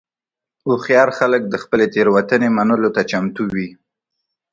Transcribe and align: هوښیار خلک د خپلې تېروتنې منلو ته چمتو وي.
هوښیار 0.65 1.09
خلک 1.17 1.41
د 1.47 1.55
خپلې 1.63 1.85
تېروتنې 1.93 2.49
منلو 2.57 2.89
ته 2.95 3.01
چمتو 3.11 3.43
وي. 3.55 3.67